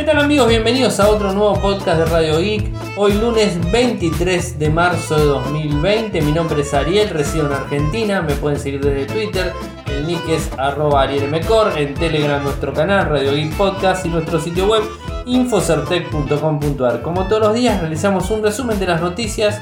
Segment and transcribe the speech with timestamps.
[0.00, 0.48] ¿Qué tal amigos?
[0.48, 2.72] Bienvenidos a otro nuevo podcast de Radio Geek.
[2.96, 6.22] Hoy lunes 23 de marzo de 2020.
[6.22, 8.22] Mi nombre es Ariel, resido en Argentina.
[8.22, 9.52] Me pueden seguir desde Twitter.
[9.88, 11.76] El nick es arroba arielmcor.
[11.76, 14.84] En Telegram nuestro canal Radio Geek Podcast y nuestro sitio web
[15.26, 17.02] infocertec.com.ar.
[17.02, 19.60] Como todos los días realizamos un resumen de las noticias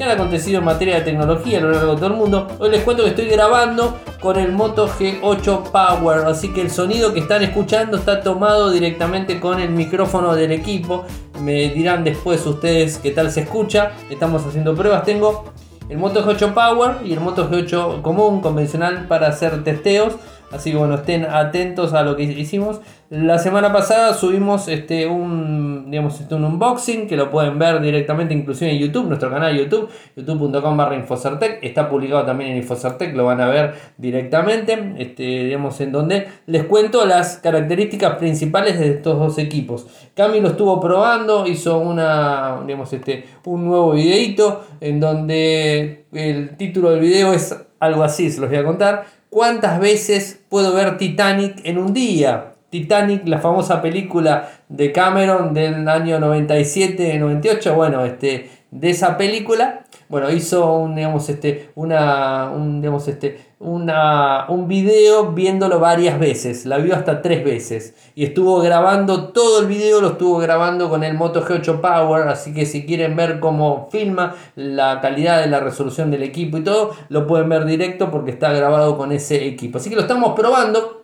[0.00, 2.48] que han acontecido en materia de tecnología a lo largo de todo el mundo.
[2.58, 7.12] Hoy les cuento que estoy grabando con el Moto G8 Power, así que el sonido
[7.12, 11.04] que están escuchando está tomado directamente con el micrófono del equipo.
[11.42, 13.92] Me dirán después ustedes qué tal se escucha.
[14.08, 15.04] Estamos haciendo pruebas.
[15.04, 15.44] Tengo
[15.90, 20.14] el Moto G8 Power y el Moto G8 común, convencional, para hacer testeos.
[20.50, 22.80] Así que bueno, estén atentos a lo que hicimos.
[23.08, 28.34] La semana pasada subimos este, un, digamos, este, un unboxing que lo pueden ver directamente
[28.34, 31.58] inclusive en YouTube, nuestro canal de YouTube, youtube.com barra Infocertec.
[31.62, 36.64] Está publicado también en Infocertec, lo van a ver directamente, este, digamos, en donde les
[36.64, 39.86] cuento las características principales de estos dos equipos.
[40.14, 46.90] Cami lo estuvo probando, hizo una, digamos, este, un nuevo videito en donde el título
[46.90, 51.60] del video es algo así, se los voy a contar ¿Cuántas veces puedo ver Titanic
[51.62, 52.54] en un día?
[52.68, 60.32] Titanic, la famosa película de Cameron del año 97-98, bueno, este, de esa película, bueno,
[60.32, 66.78] hizo un, digamos, este, una, un, digamos, este, una, un video viéndolo varias veces, la
[66.78, 67.94] vio hasta tres veces.
[68.14, 72.54] Y estuvo grabando todo el video, lo estuvo grabando con el Moto G8 Power, así
[72.54, 76.92] que si quieren ver cómo filma, la calidad de la resolución del equipo y todo,
[77.10, 79.76] lo pueden ver directo porque está grabado con ese equipo.
[79.76, 81.00] Así que lo estamos probando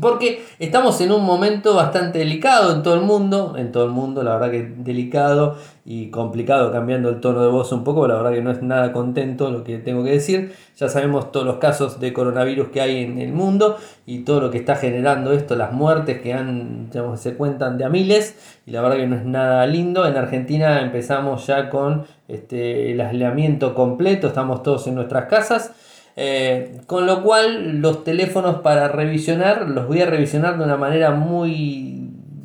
[0.00, 4.22] porque estamos en un momento bastante delicado en todo el mundo, en todo el mundo,
[4.22, 5.56] la verdad que delicado
[5.90, 8.92] y complicado, cambiando el tono de voz un poco, la verdad que no es nada
[8.92, 10.52] contento lo que tengo que decir.
[10.76, 14.50] Ya sabemos todos los casos de coronavirus que hay en el mundo y todo lo
[14.50, 18.72] que está generando esto, las muertes que han, digamos, se cuentan de a miles y
[18.72, 20.06] la verdad que no es nada lindo.
[20.06, 25.72] En Argentina empezamos ya con este, el aislamiento completo, estamos todos en nuestras casas.
[26.20, 31.12] Eh, con lo cual los teléfonos para revisionar los voy a revisionar de una manera
[31.12, 31.97] muy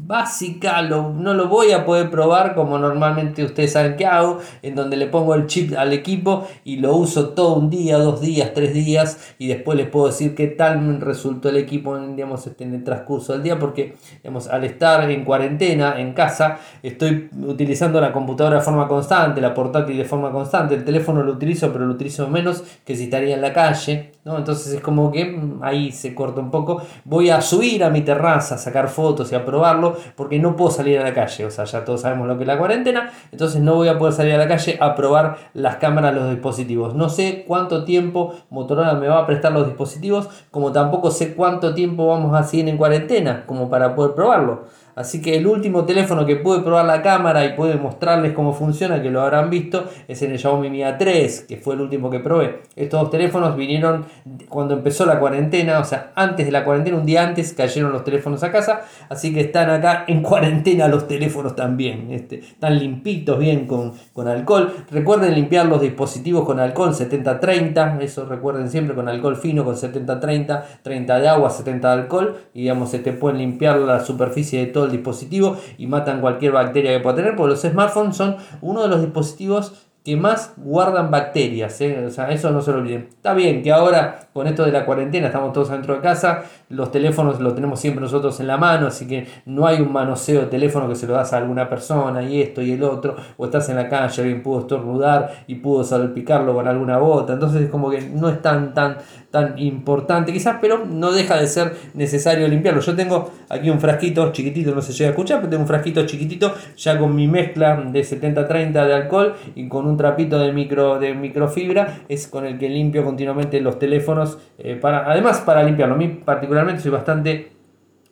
[0.06, 4.98] básica, no lo voy a poder probar como normalmente ustedes saben que hago, en donde
[4.98, 8.74] le pongo el chip al equipo y lo uso todo un día, dos días, tres
[8.74, 12.74] días y después les puedo decir qué tal resultó el equipo en, digamos, este, en
[12.74, 18.12] el transcurso del día porque digamos, al estar en cuarentena en casa estoy utilizando la
[18.12, 21.94] computadora de forma constante, la portátil de forma constante, el teléfono lo utilizo pero lo
[21.94, 24.38] utilizo menos que si estaría en la calle, ¿no?
[24.38, 28.02] entonces es como que mm, ahí se corta un poco, voy a subir a mi
[28.02, 31.46] terraza a sacar fotos y a probarlo porque no puedo salir a la calle.
[31.46, 34.14] O sea, ya todos sabemos lo que es la cuarentena, entonces no voy a poder
[34.14, 36.96] salir a la calle a probar las cámaras, los dispositivos.
[36.96, 41.74] No sé cuánto tiempo Motorola me va a prestar los dispositivos, como tampoco sé cuánto
[41.74, 44.64] tiempo vamos a seguir en cuarentena, como para poder probarlo.
[44.96, 49.02] Así que el último teléfono que pude probar la cámara y pude mostrarles cómo funciona,
[49.02, 52.20] que lo habrán visto, es en el Xiaomi Mi A3, que fue el último que
[52.20, 52.62] probé.
[52.76, 54.06] Estos dos teléfonos vinieron
[54.50, 58.04] cuando empezó la cuarentena, o sea, antes de la cuarentena, un día antes cayeron los
[58.04, 62.12] teléfonos a casa, así que están acá en cuarentena los teléfonos también.
[62.12, 64.74] Este, están limpitos, bien con, con alcohol.
[64.92, 70.64] Recuerden limpiar los dispositivos con alcohol 70-30, eso recuerden siempre con alcohol fino, con 70-30,
[70.82, 74.68] 30 de agua, 70 de alcohol, y digamos, te este, pueden limpiar la superficie de
[74.68, 78.84] todo el dispositivo y matan cualquier bacteria que pueda tener, porque los smartphones son uno
[78.84, 79.74] de los dispositivos
[80.04, 82.06] que más guardan bacterias, ¿eh?
[82.06, 83.08] o sea, eso no se lo olviden.
[83.10, 86.92] Está bien que ahora con esto de la cuarentena estamos todos dentro de casa, los
[86.92, 90.48] teléfonos los tenemos siempre nosotros en la mano, así que no hay un manoseo de
[90.48, 93.70] teléfono que se lo das a alguna persona y esto y el otro, o estás
[93.70, 97.90] en la calle, alguien pudo estornudar y pudo salpicarlo con alguna bota, entonces es como
[97.90, 98.98] que no es tan, tan,
[99.34, 102.82] tan importante quizás, pero no deja de ser necesario limpiarlo.
[102.82, 106.06] Yo tengo aquí un frasquito chiquitito, no se llega a escuchar, pero tengo un frasquito
[106.06, 111.00] chiquitito ya con mi mezcla de 70-30 de alcohol y con un trapito de, micro,
[111.00, 115.96] de microfibra, es con el que limpio continuamente los teléfonos, eh, además para limpiarlo.
[115.96, 117.53] A mí particularmente soy bastante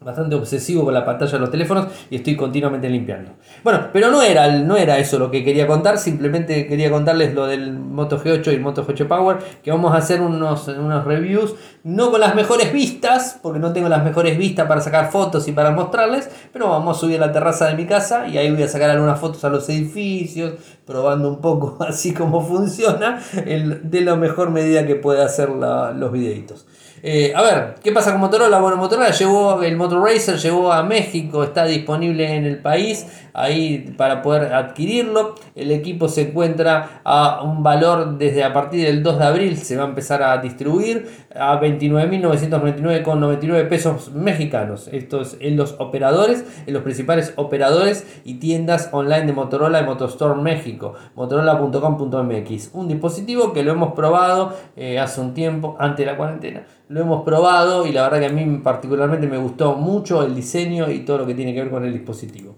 [0.04, 3.34] bastante obsesivo con la pantalla de los teléfonos y estoy continuamente limpiando.
[3.64, 7.46] Bueno, pero no era, no era eso lo que quería contar, simplemente quería contarles lo
[7.46, 11.54] del Moto G8 y el Moto G8 Power, que vamos a hacer unos, unos reviews,
[11.84, 15.52] no con las mejores vistas, porque no tengo las mejores vistas para sacar fotos y
[15.52, 18.64] para mostrarles, pero vamos a subir a la terraza de mi casa y ahí voy
[18.64, 20.54] a sacar algunas fotos a los edificios,
[20.88, 26.66] probando un poco así como funciona, de la mejor medida que pueda hacer los videitos.
[27.04, 28.60] Eh, a ver, ¿qué pasa con Motorola?
[28.60, 33.96] Bueno, Motorola llegó, el Motor Racer llegó a México, está disponible en el país, ahí
[33.98, 35.34] para poder adquirirlo.
[35.56, 39.78] El equipo se encuentra a un valor desde a partir del 2 de abril, se
[39.78, 44.88] va a empezar a distribuir a 29.999,99 pesos mexicanos.
[44.92, 49.86] Esto es en los operadores, en los principales operadores y tiendas online de Motorola y
[49.86, 52.70] Motostore México, motorola.com.mx.
[52.74, 56.64] Un dispositivo que lo hemos probado eh, hace un tiempo, antes de la cuarentena.
[56.92, 60.92] Lo hemos probado y la verdad que a mí particularmente me gustó mucho el diseño
[60.92, 62.58] y todo lo que tiene que ver con el dispositivo.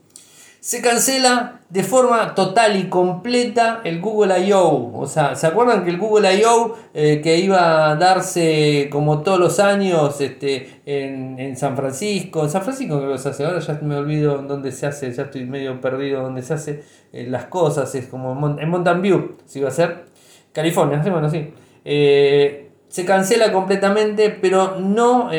[0.60, 4.92] Se cancela de forma total y completa el Google I.O.
[4.96, 6.76] O sea, ¿se acuerdan que el Google I.O.
[6.96, 12.44] Eh, que iba a darse como todos los años este, en, San Francisco?
[12.44, 15.24] En San Francisco creo que se hace, ahora ya me olvido dónde se hace, ya
[15.24, 19.60] estoy medio perdido dónde se hace eh, las cosas, es como en Mountain View, si
[19.60, 20.06] va a ser
[20.54, 21.54] California, bueno, sí.
[21.86, 25.32] Eh, se cancela completamente, pero no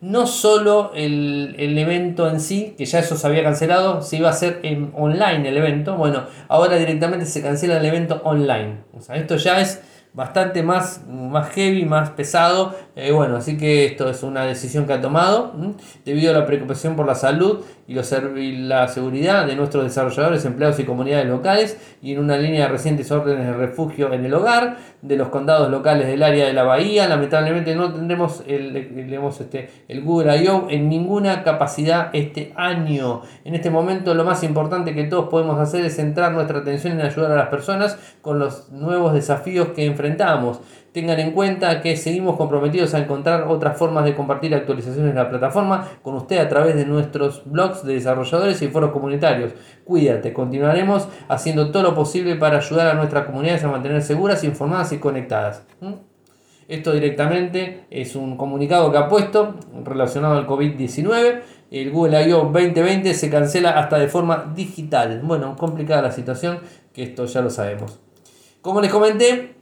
[0.00, 4.32] no solo el, evento en sí, que ya eso se había cancelado, se iba a
[4.32, 8.78] hacer en online el evento, bueno, ahora directamente se cancela el evento online.
[8.96, 9.80] O sea, esto ya es
[10.12, 12.74] bastante más, más heavy, más pesado.
[12.94, 15.54] Eh, bueno, así que esto es una decisión que ha tomado
[16.04, 20.78] debido a la preocupación por la salud y, los, la seguridad de nuestros desarrolladores, empleados
[20.80, 24.78] y comunidades locales y en una línea de recientes órdenes de refugio en el hogar
[25.02, 27.08] de los condados locales del área de la bahía.
[27.08, 30.66] Lamentablemente no tendremos el, este, el Google I.O.
[30.68, 33.22] en ninguna capacidad este año.
[33.44, 37.06] En este momento lo más importante que todos podemos hacer es centrar nuestra atención en
[37.06, 40.60] ayudar a las personas con los nuevos desafíos que enfrentamos.
[40.96, 45.28] Tengan en cuenta que seguimos comprometidos a encontrar otras formas de compartir actualizaciones en la
[45.28, 49.52] plataforma con usted a través de nuestros blogs de desarrolladores y foros comunitarios.
[49.84, 54.90] Cuídate, continuaremos haciendo todo lo posible para ayudar a nuestras comunidades a mantener seguras, informadas
[54.94, 55.66] y conectadas.
[56.66, 61.42] Esto directamente es un comunicado que ha puesto relacionado al COVID-19.
[61.72, 62.44] El Google I.O.
[62.44, 65.20] 2020 se cancela hasta de forma digital.
[65.22, 66.60] Bueno, complicada la situación,
[66.94, 68.00] que esto ya lo sabemos.
[68.62, 69.55] Como les comenté,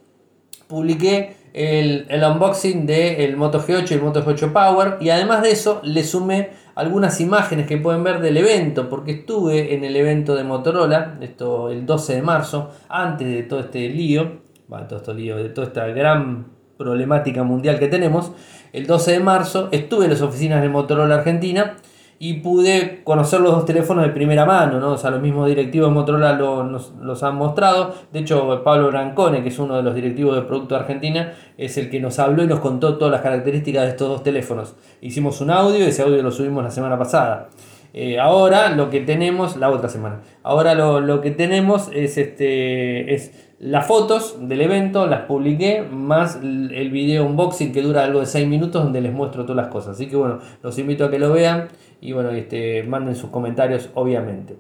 [0.67, 5.81] publiqué el, unboxing del Moto G8 y el Moto G8 Power y además de eso
[5.85, 10.45] le sumé algunas imágenes que pueden ver del evento porque estuve en el evento de
[10.45, 14.45] Motorola esto el 12 de marzo antes de todo este lío
[14.89, 16.47] todo este lío de toda esta gran
[16.77, 18.33] problemática mundial que tenemos.
[18.73, 21.77] El 12 de marzo estuve en las oficinas de Motorola Argentina
[22.25, 24.93] y pude conocer los dos teléfonos de primera mano, ¿no?
[24.93, 27.95] O sea, los mismos directivos de Motorola los han mostrado.
[28.15, 31.91] De hecho, Pablo Brancone, que es uno de los directivos de Producto Argentina, es el
[31.91, 34.75] que nos habló y nos contó todas las características de estos dos teléfonos.
[35.03, 37.51] Hicimos un audio y ese audio lo subimos la semana pasada.
[37.93, 43.15] Eh, ahora lo que tenemos, la otra semana, ahora lo, lo que tenemos es este
[43.15, 48.27] es las fotos del evento las publiqué, más el video unboxing que dura algo de
[48.27, 49.95] 6 minutos donde les muestro todas las cosas.
[49.95, 51.69] Así que bueno, los invito a que lo vean
[52.01, 54.57] y bueno, este, manden sus comentarios obviamente.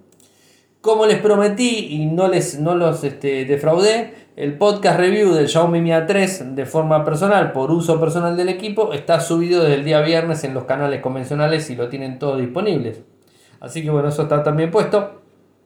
[0.81, 5.81] Como les prometí y no, les, no los este, defraudé, el podcast review del Xiaomi
[5.81, 10.00] Mi A3 de forma personal por uso personal del equipo está subido desde el día
[10.00, 13.00] viernes en los canales convencionales y lo tienen todos disponibles.
[13.60, 15.22] Así que bueno, eso está también puesto.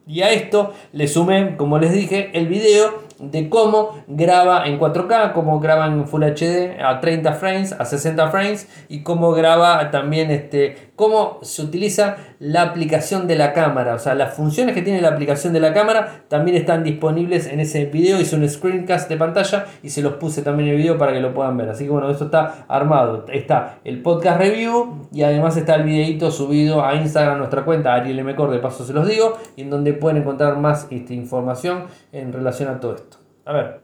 [0.07, 5.33] Y a esto le sumé, como les dije, el video de cómo graba en 4K,
[5.33, 10.31] cómo graba en Full HD a 30 frames, a 60 frames y cómo graba también
[10.31, 13.93] este, cómo se utiliza la aplicación de la cámara.
[13.93, 17.59] O sea, las funciones que tiene la aplicación de la cámara también están disponibles en
[17.59, 18.19] ese video.
[18.19, 21.19] Hice un screencast de pantalla y se los puse también en el video para que
[21.19, 21.69] lo puedan ver.
[21.69, 23.25] Así que bueno, esto está armado.
[23.31, 28.23] Está el podcast review y además está el videito subido a Instagram, nuestra cuenta Ariel
[28.23, 32.31] Mcor, de paso se los digo, y en donde pueden encontrar más esta información en
[32.31, 33.17] relación a todo esto.
[33.45, 33.81] A ver,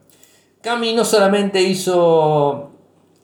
[0.62, 2.71] Cami no solamente hizo,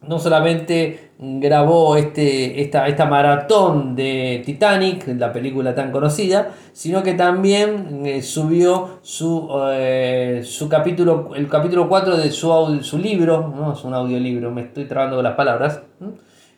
[0.07, 7.13] no solamente grabó este, esta, esta maratón de Titanic, la película tan conocida, sino que
[7.13, 13.73] también eh, subió su, eh, su capítulo, el capítulo 4 de su, su libro, no
[13.73, 15.81] es un audiolibro, me estoy trabando con las palabras.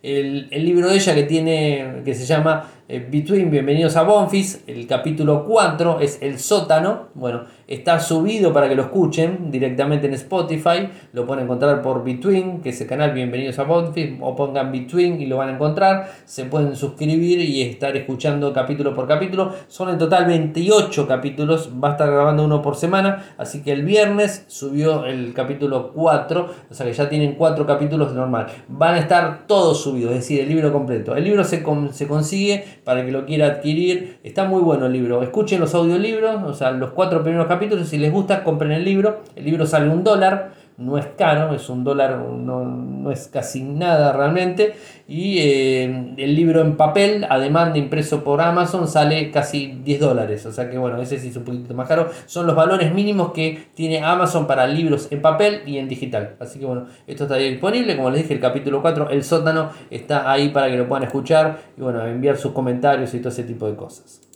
[0.02, 4.64] El, el, libro de ella que tiene que se llama eh, Between Bienvenidos a Bonfis,
[4.68, 7.08] el capítulo 4 es El sótano.
[7.14, 10.90] Bueno, está subido para que lo escuchen directamente en Spotify.
[11.14, 15.22] Lo pueden encontrar por Between, que es el canal Bienvenidos a Bonfis, o pongan Between
[15.22, 16.12] y lo van a encontrar.
[16.26, 19.54] Se pueden suscribir y estar escuchando capítulo por capítulo.
[19.68, 23.34] Son en total 28 capítulos, va a estar grabando uno por semana.
[23.38, 28.14] Así que el viernes subió el capítulo 4, o sea que ya tienen 4 capítulos
[28.14, 28.48] normal.
[28.68, 31.16] Van a estar todos subidos, es decir, el libro completo.
[31.16, 34.20] El libro se, se consigue para que lo quiera adquirir.
[34.24, 35.24] Está muy bueno el libro.
[35.24, 37.88] Escuchen los audiolibros, o sea, los cuatro primeros capítulos.
[37.88, 39.22] Si les gusta, compren el libro.
[39.36, 40.54] El libro sale un dólar.
[40.86, 44.76] No es caro, es un dólar, no, es casi nada realmente.
[45.08, 50.46] Y eh, el libro en papel, a demanda impreso por Amazon, sale casi 10 dólares.
[50.46, 52.10] O sea que bueno, ese sí es un poquito más caro.
[52.26, 56.36] Son los valores mínimos que tiene Amazon para libros en papel y en digital.
[56.40, 57.96] Así que bueno, esto está disponible.
[57.96, 61.60] Como les dije, el capítulo 4, el sótano, está ahí para que lo puedan escuchar
[61.78, 64.33] y bueno, enviar sus comentarios y todo ese tipo de cosas.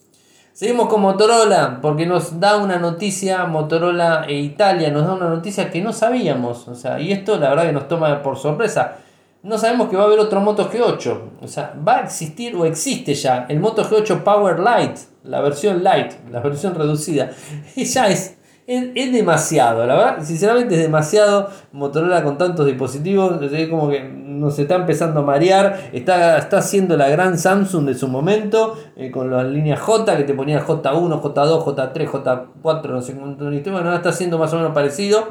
[0.57, 5.69] Seguimos con Motorola porque nos da una noticia, Motorola e Italia nos da una noticia
[5.69, 6.67] que no sabíamos.
[6.67, 8.95] O sea, y esto la verdad que nos toma por sorpresa.
[9.43, 11.19] No sabemos que va a haber otro Moto G8.
[11.43, 15.83] O sea, va a existir o existe ya el Moto G8 Power Lite, la versión
[15.83, 17.29] Lite, la versión reducida.
[17.75, 18.37] Y ya es
[18.67, 24.01] es, demasiado, la verdad, sinceramente es demasiado Motorola con tantos dispositivos, es como que
[24.39, 29.11] nos está empezando a marear, está, está haciendo la gran Samsung de su momento, eh,
[29.11, 33.95] con las líneas J que te ponía J1, J2, J3, J4, no sé cuánto, bueno,
[33.95, 35.27] está haciendo más o menos parecido,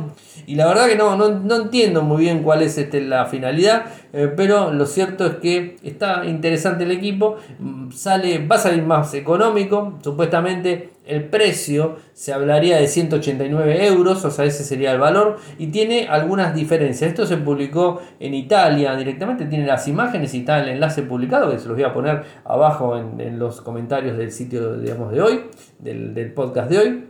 [0.46, 4.32] y la verdad que no, no, entiendo muy bien cuál es este, la finalidad, eh,
[4.36, 9.14] pero lo cierto es que está interesante el equipo, mm, sale, va a salir más
[9.14, 15.38] económico, supuestamente el precio se hablaría de 189 euros, o sea, ese sería el valor,
[15.58, 17.10] y tiene algunas diferencias.
[17.10, 21.58] Esto se publicó en Italia directamente, tiene las imágenes y está el enlace publicado, que
[21.58, 25.40] se los voy a poner abajo en, los comentarios del sitio digamos, de hoy,
[25.78, 27.04] del, podcast de hoy.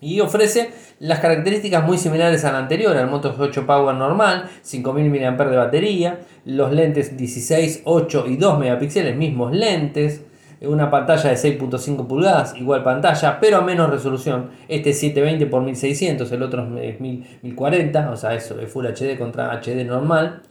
[0.00, 5.44] Y ofrece las características muy similares al anterior, al Moto 8 Power normal, 5000 mAh
[5.44, 10.24] de batería, los lentes 16, 8 y 2 megapíxeles, mismos lentes,
[10.68, 14.50] una pantalla de 6.5 pulgadas, igual pantalla, pero a menos resolución.
[14.68, 19.18] Este es 720 x 1600, el otro es 1040, o sea, eso es Full HD
[19.18, 20.42] contra HD normal.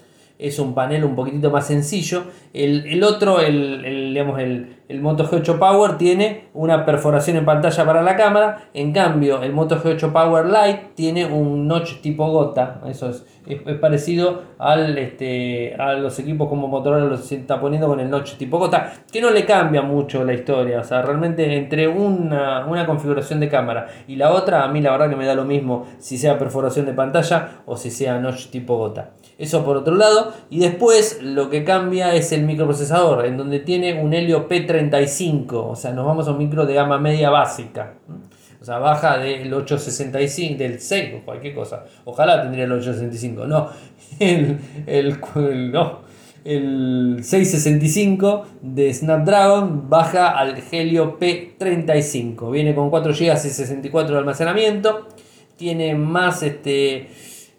[0.41, 2.23] Es un panel un poquitito más sencillo.
[2.51, 8.01] El, otro, el, el, el, el Moto G8 Power tiene una perforación en pantalla para
[8.01, 8.69] la cámara.
[8.73, 12.81] En cambio, el Moto G8 Power Lite tiene un notch tipo gota.
[12.87, 17.99] Eso es, es, parecido al, este, a los equipos como Motorola lo está poniendo con
[17.99, 18.91] el notch tipo gota.
[19.11, 20.79] Que no le cambia mucho la historia.
[20.79, 24.91] O sea, realmente entre una, una configuración de cámara y la otra, a mí la
[24.91, 28.47] verdad que me da lo mismo si sea perforación de pantalla o si sea notch
[28.47, 29.11] tipo gota.
[29.41, 30.33] Eso por otro lado.
[30.51, 35.51] Y después lo que cambia es el microprocesador, en donde tiene un Helio P35.
[35.53, 37.95] O sea, nos vamos a un micro de gama media básica.
[38.61, 41.85] O sea, baja del 865, del 6 o cualquier cosa.
[42.05, 43.47] Ojalá tendría el 865.
[43.47, 43.69] No,
[44.19, 46.01] el, el, no.
[46.45, 52.51] El 665 de Snapdragon baja al Helio P35.
[52.51, 55.07] Viene con 4 GB y 64 de almacenamiento.
[55.57, 57.09] Tiene más este.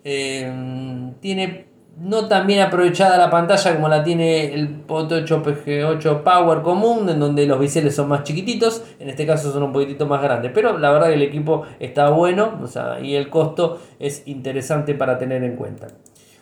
[0.04, 6.22] Eh, tiene no tan bien aprovechada la pantalla como la tiene el Moto 8 PG8
[6.22, 10.06] Power común, en donde los biseles son más chiquititos, en este caso son un poquitito
[10.06, 12.58] más grandes, pero la verdad que el equipo está bueno
[13.02, 15.88] y el costo es interesante para tener en cuenta.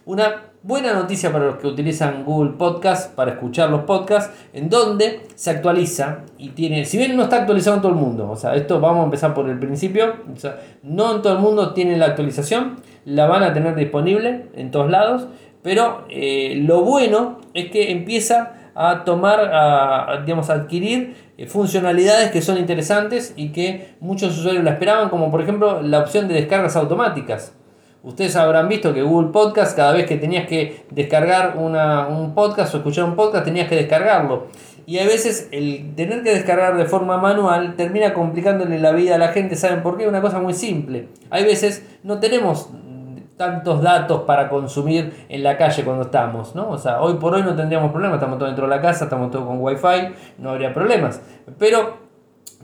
[0.07, 5.21] Una buena noticia para los que utilizan Google Podcast para escuchar los podcasts, en donde
[5.35, 8.54] se actualiza y tiene, si bien no está actualizado en todo el mundo, o sea,
[8.54, 10.14] esto vamos a empezar por el principio,
[10.83, 14.90] no en todo el mundo tiene la actualización, la van a tener disponible en todos
[14.90, 15.28] lados,
[15.62, 22.40] pero eh, lo bueno es que empieza a tomar, digamos, a adquirir eh, funcionalidades que
[22.40, 26.76] son interesantes y que muchos usuarios la esperaban, como por ejemplo la opción de descargas
[26.76, 27.54] automáticas.
[28.02, 32.78] Ustedes habrán visto que Google Podcast, cada vez que tenías que descargar un podcast o
[32.78, 34.47] escuchar un podcast, tenías que descargarlo.
[34.87, 39.19] Y a veces el tener que descargar de forma manual termina complicándole la vida a
[39.19, 39.54] la gente.
[39.54, 40.09] ¿Saben por qué?
[40.09, 41.09] Una cosa muy simple.
[41.28, 42.71] Hay veces no tenemos
[43.40, 46.68] tantos datos para consumir en la calle cuando estamos, ¿no?
[46.68, 49.30] O sea, hoy por hoy no tendríamos problemas, estamos todos dentro de la casa, estamos
[49.30, 51.23] todos con wifi, no habría problemas.
[51.59, 52.11] Pero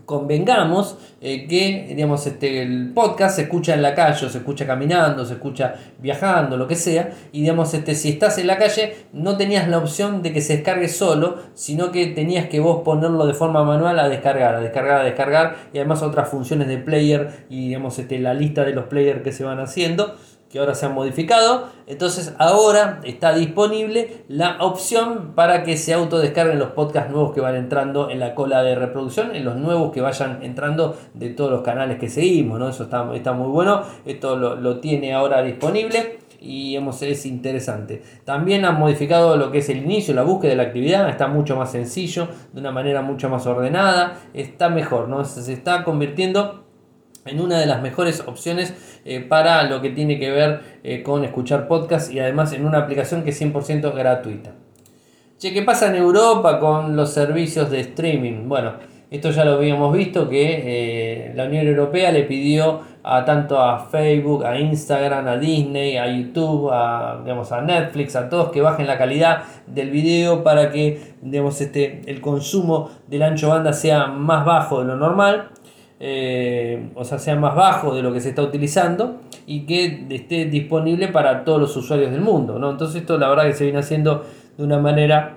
[0.05, 5.25] convengamos eh, que digamos, este, el podcast se escucha en la calle, se escucha caminando,
[5.25, 9.39] se escucha viajando, lo que sea, y digamos, este, si estás en la calle no
[9.39, 13.33] tenías la opción de que se descargue solo, sino que tenías que vos ponerlo de
[13.33, 17.69] forma manual a descargar, a descargar, a descargar, y además otras funciones de player y
[17.69, 20.15] digamos, este, la lista de los players que se van haciendo
[20.57, 21.69] que ahora se han modificado.
[21.87, 27.57] Entonces ahora está disponible la opción para que se autodescarguen los podcasts nuevos que van
[27.57, 31.61] entrando en la cola de reproducción, en los nuevos que vayan entrando de todos los
[31.61, 32.59] canales que seguimos.
[32.59, 32.71] ¿no?
[32.71, 33.83] Eso está, está muy bueno.
[34.07, 38.03] Esto lo, tiene ahora disponible y es interesante.
[38.25, 41.55] También han modificado lo que es el inicio, la búsqueda de la actividad, está mucho
[41.57, 45.23] más sencillo, de una manera mucho más ordenada, está mejor, ¿no?
[45.25, 46.66] se está convirtiendo
[47.27, 51.25] en una de las mejores opciones eh, para lo que tiene que ver eh, con
[51.25, 54.53] escuchar podcast y además en una aplicación que es 100% gratuita.
[55.39, 58.49] Che, ¿qué pasa en Europa con los servicios de streaming?
[58.49, 58.75] Bueno,
[59.11, 63.79] esto ya lo habíamos visto que eh, la Unión Europea le pidió a tanto a
[63.79, 68.89] Facebook, a Instagram, a Disney, a YouTube, a, digamos, a Netflix, a todos que bajen
[68.89, 74.45] la calidad del video para que digamos, este, el consumo del ancho banda sea más
[74.45, 75.51] bajo de lo normal.
[75.99, 80.45] Eh, o sea, sea más bajo de lo que se está utilizando y que esté
[80.45, 82.59] disponible para todos los usuarios del mundo.
[82.59, 82.71] ¿no?
[82.71, 84.25] Entonces esto la verdad que se viene haciendo
[84.59, 85.37] de una manera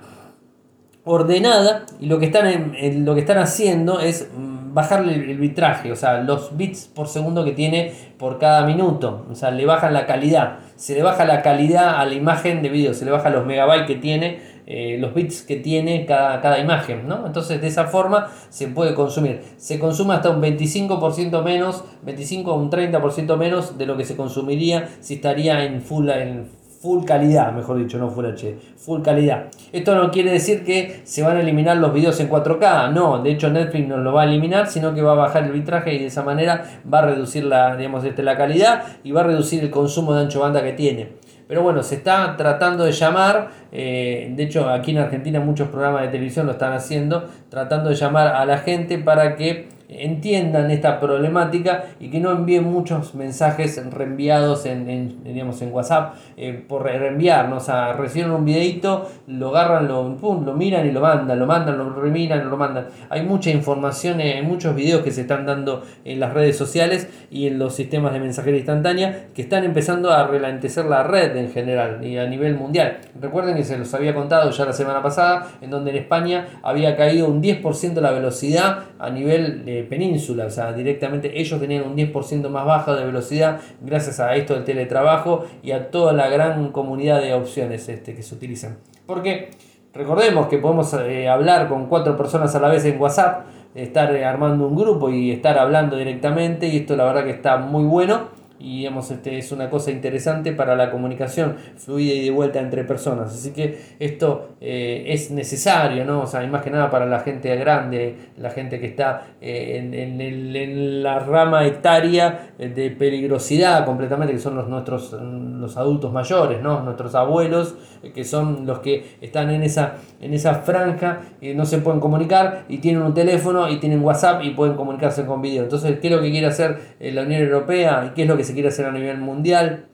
[1.05, 2.73] ordenada y lo que están,
[3.05, 4.29] lo que están haciendo es
[4.79, 9.35] bajarle el, vitraje, o sea, los bits por segundo que tiene por cada minuto, o
[9.35, 12.93] sea, le bajan la calidad, se le baja la calidad a la imagen de vídeo,
[12.93, 17.07] se le baja los megabytes que tiene, eh, los bits que tiene cada, cada imagen,
[17.07, 17.25] ¿no?
[17.25, 22.55] Entonces de esa forma se puede consumir, se consume hasta un 25% menos, 25 a
[22.55, 27.51] un 30% menos de lo que se consumiría si estaría en full, en full calidad,
[27.51, 29.47] mejor dicho, no full HD, full calidad.
[29.71, 33.31] Esto no quiere decir que se van a eliminar los videos en 4K, no, de
[33.31, 35.99] hecho Netflix no lo va a eliminar, sino que va a bajar el vitraje y
[35.99, 39.61] de esa manera va a reducir la, digamos, este, la calidad y va a reducir
[39.63, 41.09] el consumo de ancho banda que tiene.
[41.49, 46.03] Pero bueno, se está tratando de llamar, eh, de hecho aquí en Argentina muchos programas
[46.03, 50.99] de televisión lo están haciendo, tratando de llamar a la gente para que entiendan esta
[50.99, 56.83] problemática y que no envíen muchos mensajes reenviados en, en, digamos, en WhatsApp eh, por
[56.83, 61.39] reenviar, o sea, reciben un videito, lo agarran, lo, pum, lo miran y lo mandan,
[61.39, 62.87] lo mandan, lo remiran, lo mandan.
[63.09, 67.47] Hay mucha información, hay muchos videos que se están dando en las redes sociales y
[67.47, 72.05] en los sistemas de mensajería instantánea que están empezando a relantecer la red en general
[72.05, 72.99] y a nivel mundial.
[73.19, 76.95] Recuerden que se los había contado ya la semana pasada, en donde en España había
[76.95, 81.95] caído un 10% la velocidad a nivel de península, o sea, directamente ellos tenían un
[81.95, 86.71] 10% más baja de velocidad gracias a esto del teletrabajo y a toda la gran
[86.71, 88.77] comunidad de opciones este, que se utilizan.
[89.05, 89.49] Porque
[89.93, 93.45] recordemos que podemos eh, hablar con cuatro personas a la vez en WhatsApp,
[93.75, 97.57] estar eh, armando un grupo y estar hablando directamente y esto la verdad que está
[97.57, 102.31] muy bueno y digamos, este, es una cosa interesante para la comunicación fluida y de
[102.31, 103.33] vuelta entre personas.
[103.33, 106.21] Así que esto eh, es necesario, ¿no?
[106.21, 109.93] O sea, más que nada para la gente grande, la gente que está eh, en,
[109.93, 116.81] en, la rama etaria de peligrosidad completamente, que son los, nuestros, los adultos mayores, ¿no?
[116.81, 121.65] Nuestros abuelos, eh, que son los que están en esa, en esa franja y no
[121.65, 125.63] se pueden comunicar y tienen un teléfono y tienen WhatsApp y pueden comunicarse con video.
[125.63, 128.48] Entonces, ¿qué es lo que quiere hacer la Unión Europea y qué es lo que
[128.49, 129.85] se quiere hacer a nivel mundial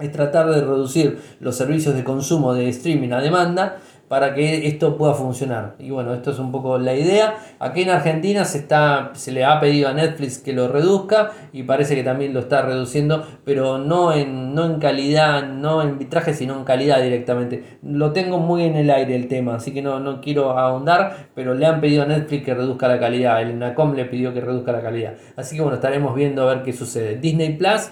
[0.00, 3.78] es tratar de reducir los servicios de consumo de streaming a demanda
[4.12, 5.74] para que esto pueda funcionar.
[5.78, 7.34] Y bueno, esto es un poco la idea.
[7.58, 11.62] Aquí en Argentina se, está, se le ha pedido a Netflix que lo reduzca y
[11.62, 16.34] parece que también lo está reduciendo, pero no en, no en calidad, no en vitraje,
[16.34, 17.78] sino en calidad directamente.
[17.82, 21.54] Lo tengo muy en el aire el tema, así que no, no quiero ahondar, pero
[21.54, 23.40] le han pedido a Netflix que reduzca la calidad.
[23.40, 25.14] El NACOM le pidió que reduzca la calidad.
[25.36, 27.16] Así que bueno, estaremos viendo a ver qué sucede.
[27.16, 27.88] Disney Plus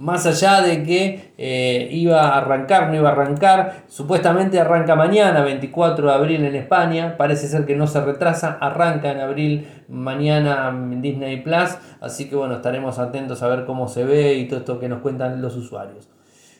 [0.00, 5.42] más allá de que eh, iba a arrancar, no iba a arrancar, supuestamente arranca mañana,
[5.42, 10.74] 24 de abril en España, parece ser que no se retrasa, arranca en abril mañana
[11.02, 14.80] Disney Plus, así que bueno, estaremos atentos a ver cómo se ve y todo esto
[14.80, 16.08] que nos cuentan los usuarios.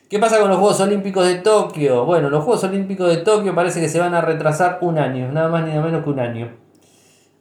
[0.07, 2.05] ¿Qué pasa con los Juegos Olímpicos de Tokio?
[2.05, 5.49] Bueno, los Juegos Olímpicos de Tokio parece que se van a retrasar un año, nada
[5.49, 6.51] más ni nada menos que un año.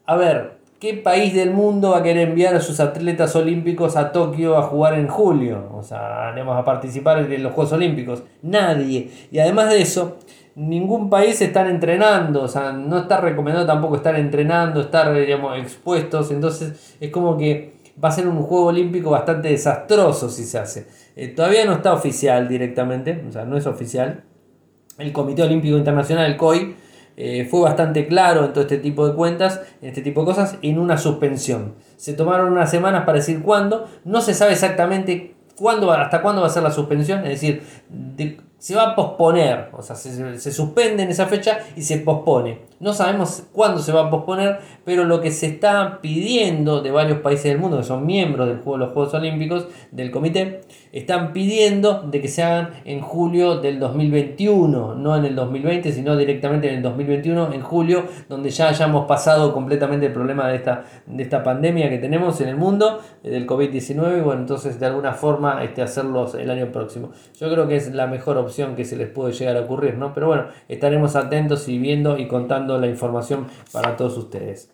[0.07, 4.13] A ver, ¿Qué país del mundo va a querer enviar a sus atletas olímpicos a
[4.13, 5.69] Tokio a jugar en julio?
[5.75, 8.23] O sea, vamos a participar en los Juegos Olímpicos.
[8.41, 9.11] Nadie.
[9.31, 10.17] Y además de eso,
[10.55, 12.45] ningún país está entrenando.
[12.45, 16.31] O sea, no está recomendado tampoco estar entrenando, estar, digamos, expuestos.
[16.31, 20.87] Entonces, es como que va a ser un Juego Olímpico bastante desastroso si se hace.
[21.15, 24.25] Eh, todavía no está oficial directamente, o sea, no es oficial.
[24.97, 26.75] El Comité Olímpico Internacional, el COI,
[27.23, 30.57] eh, fue bastante claro en todo este tipo de cuentas, en este tipo de cosas,
[30.63, 31.75] en una suspensión.
[31.99, 36.47] Se tomaron unas semanas para decir cuándo, no se sabe exactamente cuándo, hasta cuándo va
[36.47, 37.63] a ser la suspensión, es decir,
[38.57, 42.70] se va a posponer, o sea, se, se, suspende en esa fecha y se pospone.
[42.81, 47.19] No sabemos cuándo se va a posponer, pero lo que se está pidiendo de varios
[47.19, 52.05] países del mundo, que son miembros del juego, los Juegos Olímpicos, del comité, están pidiendo
[52.11, 56.77] de que se hagan en julio del 2021, no en el 2020, sino directamente en
[56.77, 61.43] el 2021, en julio, donde ya hayamos pasado completamente el problema de esta, de esta
[61.43, 65.63] pandemia que tenemos en el mundo, eh, del COVID-19, y bueno, entonces de alguna forma
[65.65, 67.11] este, hacerlos el año próximo.
[67.39, 70.15] Yo creo que es la mejor opción que se les puede llegar a ocurrir, ¿no?
[70.15, 74.71] Pero bueno, estaremos atentos y viendo y contando la información para todos ustedes.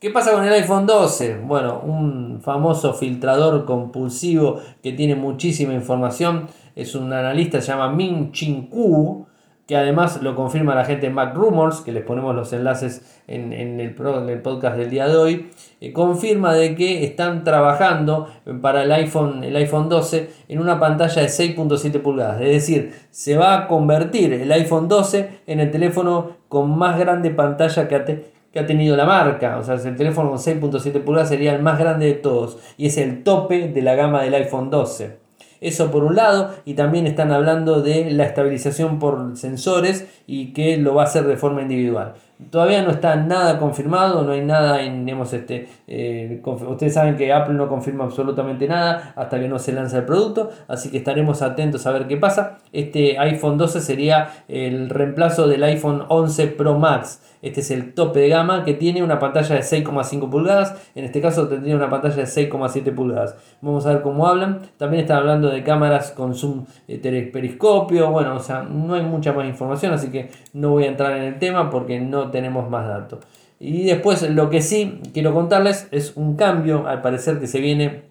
[0.00, 1.40] ¿Qué pasa con el iPhone 12?
[1.40, 6.48] Bueno, un famoso filtrador compulsivo que tiene muchísima información.
[6.74, 9.26] Es un analista, se llama Min Chin Ku,
[9.70, 13.52] que además lo confirma la gente de Mac Rumors, que les ponemos los enlaces en,
[13.52, 18.26] el, podcast del día de hoy, eh, confirma de que están trabajando
[18.62, 22.40] para el iPhone, el iPhone 12 en una pantalla de 6.7 pulgadas.
[22.40, 27.30] Es decir, se va a convertir el iPhone 12 en el teléfono con más grande
[27.30, 29.56] pantalla que ha, que ha tenido la marca.
[29.56, 32.98] O sea, el teléfono con 6.7 pulgadas sería el más grande de todos y es
[32.98, 35.29] el tope de la gama del iPhone 12.
[35.60, 40.76] Eso por un lado, y también están hablando de la estabilización por sensores y que
[40.76, 42.14] lo va a hacer de forma individual.
[42.50, 47.54] Todavía no está nada confirmado, no hay nada en, este, eh, ustedes saben que Apple
[47.54, 51.86] no confirma absolutamente nada hasta que no se lanza el producto, así que estaremos atentos
[51.86, 52.58] a ver qué pasa.
[52.72, 57.20] Este iPhone 12 sería el reemplazo del iPhone 11 Pro Max.
[57.42, 60.90] Este es el tope de gama que tiene una pantalla de 6,5 pulgadas.
[60.94, 63.36] En este caso tendría una pantalla de 6,7 pulgadas.
[63.62, 64.60] Vamos a ver cómo hablan.
[64.76, 68.10] También están hablando de cámaras con zoom eh, periscopio.
[68.10, 71.24] Bueno, o sea, no hay mucha más información, así que no voy a entrar en
[71.24, 73.20] el tema porque no tenemos más datos.
[73.58, 78.02] Y después lo que sí quiero contarles es un cambio, al parecer que se viene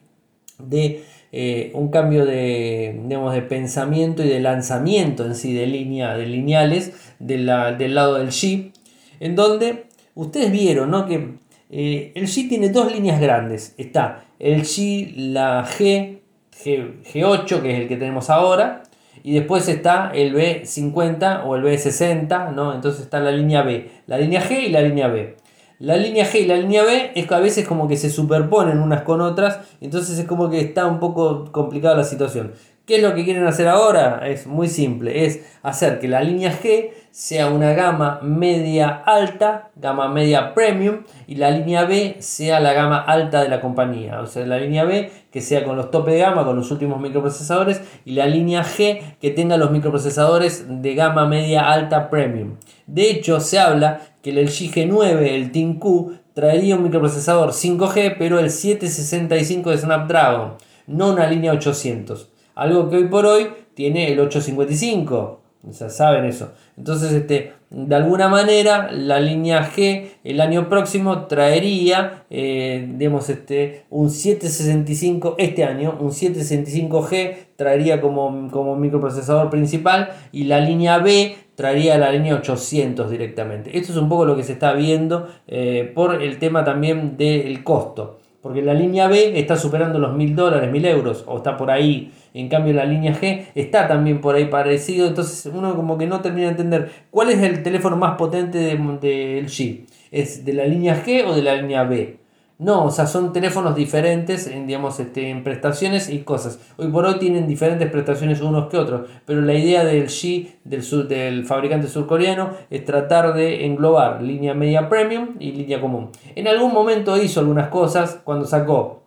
[0.59, 6.25] de eh, un cambio de, de pensamiento y de lanzamiento en sí de línea de
[6.25, 8.71] lineales del lado del G
[9.19, 11.05] en donde ustedes vieron ¿no?
[11.05, 11.35] que
[11.69, 13.75] eh, el G tiene dos líneas grandes.
[13.77, 16.19] Está el G, la G,
[16.63, 18.83] G, 8 que es el que tenemos ahora,
[19.23, 22.73] y después está el B50 o el B60, ¿no?
[22.73, 25.35] entonces está la línea B, la línea G y la línea B.
[25.79, 28.79] La línea G y la línea B es que a veces como que se superponen
[28.79, 32.51] unas con otras, entonces es como que está un poco complicada la situación.
[32.89, 34.27] ¿Qué es lo que quieren hacer ahora?
[34.27, 40.07] Es muy simple, es hacer que la línea G sea una gama media alta, gama
[40.07, 44.21] media premium, y la línea B sea la gama alta de la compañía.
[44.21, 46.99] O sea, la línea B que sea con los tope de gama, con los últimos
[46.99, 52.55] microprocesadores, y la línea G que tenga los microprocesadores de gama media alta premium.
[52.87, 58.15] De hecho, se habla que el LG G9, el Team Q, traería un microprocesador 5G,
[58.17, 60.53] pero el 765 de Snapdragon,
[60.87, 62.31] no una línea 800.
[62.59, 65.39] Algo que hoy por hoy tiene el 855.
[65.69, 66.51] O sea, saben eso.
[66.77, 73.85] Entonces, este, de alguna manera, la línea G el año próximo traería, eh, digamos, este,
[73.89, 81.35] un 765, este año, un 765G traería como, como microprocesador principal y la línea B
[81.55, 83.77] traería la línea 800 directamente.
[83.77, 87.63] Esto es un poco lo que se está viendo eh, por el tema también del
[87.63, 88.18] costo.
[88.41, 92.11] Porque la línea B está superando los mil dólares, mil euros, o está por ahí.
[92.33, 95.07] En cambio, la línea G está también por ahí parecido.
[95.07, 98.99] Entonces, uno como que no termina de entender cuál es el teléfono más potente del
[98.99, 99.85] de, G.
[100.11, 102.18] ¿Es de la línea G o de la línea B?
[102.59, 106.59] No, o sea, son teléfonos diferentes en, digamos, este, en prestaciones y cosas.
[106.75, 111.07] Hoy por hoy tienen diferentes prestaciones unos que otros, pero la idea del G, del,
[111.07, 116.09] del fabricante surcoreano, es tratar de englobar línea media premium y línea común.
[116.35, 119.03] En algún momento hizo algunas cosas cuando sacó,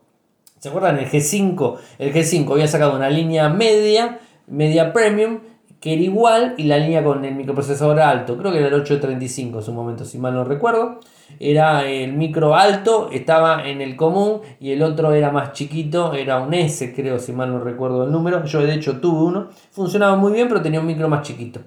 [0.59, 0.99] ¿se acuerdan?
[0.99, 5.41] El G5, el G5 había sacado una línea media, media premium,
[5.79, 9.59] que era igual y la línea con el microprocesador alto, creo que era el 835
[9.59, 11.01] en su momento, si mal no recuerdo
[11.41, 16.41] era el micro alto, estaba en el común y el otro era más chiquito, era
[16.41, 18.45] un S creo, si mal no recuerdo el número.
[18.45, 21.61] Yo de hecho tuve uno, funcionaba muy bien, pero tenía un micro más chiquito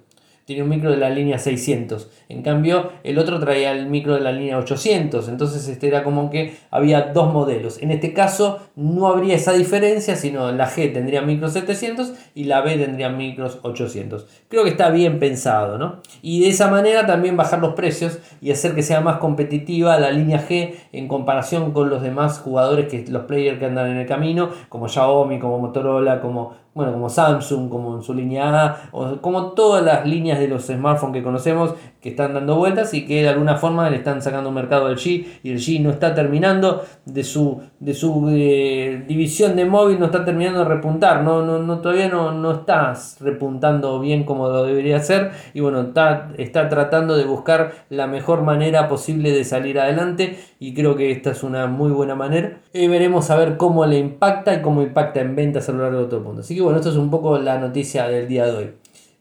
[0.46, 2.10] tenía un micro de la línea 600.
[2.30, 5.28] En cambio, el otro traía el micro de la línea 800.
[5.28, 7.82] Entonces, este era como que había dos modelos.
[7.82, 12.62] En este caso, no habría esa diferencia, sino la G tendría micro 700 y la
[12.62, 14.28] B tendría micros 800.
[14.48, 16.02] Creo que está bien pensado, ¿no?
[16.22, 20.12] Y de esa manera también bajar los precios y hacer que sea más competitiva la
[20.12, 24.06] línea G en comparación con los demás jugadores, que los players que andan en el
[24.06, 29.16] camino, como Xiaomi, como Motorola, como bueno, como Samsung, como en su línea A, o
[29.22, 33.24] como todas las líneas de los smartphones que conocemos que están dando vueltas y que
[33.24, 36.84] de alguna forma le están sacando mercado al G y el G no está terminando
[37.06, 41.60] de su, de su eh, división de móvil, no está terminando de repuntar, no, no,
[41.60, 46.68] no todavía no, no está repuntando bien como lo debería ser y bueno, está, está
[46.68, 51.42] tratando de buscar la mejor manera posible de salir adelante y creo que esta es
[51.42, 55.36] una muy buena manera y veremos a ver cómo le impacta y cómo impacta en
[55.36, 56.42] ventas a lo largo de todo el mundo.
[56.42, 58.74] Así que bueno, esto es un poco la noticia del día de hoy.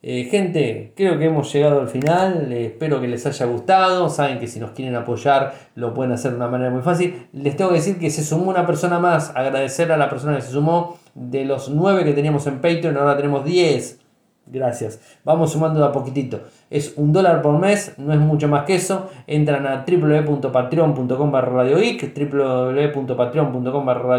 [0.06, 2.52] Eh, gente, creo que hemos llegado al final.
[2.52, 4.10] Eh, espero que les haya gustado.
[4.10, 7.26] Saben que si nos quieren apoyar lo pueden hacer de una manera muy fácil.
[7.32, 9.32] Les tengo que decir que se sumó una persona más.
[9.34, 10.98] Agradecer a la persona que se sumó.
[11.14, 14.00] De los 9 que teníamos en Patreon, ahora tenemos 10.
[14.46, 15.00] Gracias.
[15.24, 16.40] Vamos sumando de a poquitito.
[16.70, 19.08] Es un dólar por mes, no es mucho más que eso.
[19.26, 24.18] Entran a www.patreon.com barra www.patreon.com barra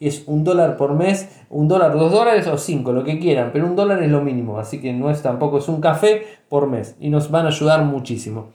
[0.00, 3.50] y es un dólar por mes, un dólar, dos dólares o cinco, lo que quieran,
[3.52, 6.68] pero un dólar es lo mínimo, así que no es tampoco, es un café por
[6.68, 8.50] mes y nos van a ayudar muchísimo.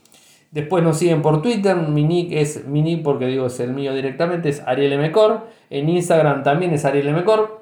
[0.52, 3.94] Después nos siguen por Twitter, mi nick es mi nick porque digo es el mío
[3.94, 5.42] directamente, es Ariel Mcor.
[5.70, 7.59] En Instagram también es Ariel Mcor.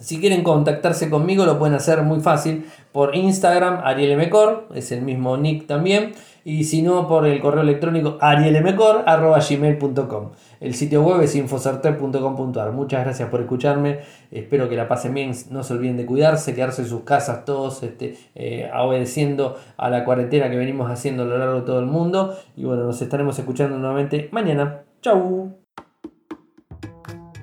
[0.00, 5.02] Si quieren contactarse conmigo lo pueden hacer muy fácil por Instagram, Ariel Mcor, es el
[5.02, 6.14] mismo nick también.
[6.44, 10.30] Y si no, por el correo electrónico arielmcor.gmail.com.
[10.60, 12.72] El sitio web es infocertec.com.ar.
[12.72, 14.00] Muchas gracias por escucharme.
[14.30, 15.32] Espero que la pasen bien.
[15.50, 20.04] No se olviden de cuidarse, quedarse en sus casas todos este, eh, obedeciendo a la
[20.04, 22.36] cuarentena que venimos haciendo a lo largo de todo el mundo.
[22.56, 24.82] Y bueno, nos estaremos escuchando nuevamente mañana.
[25.00, 25.63] Chau.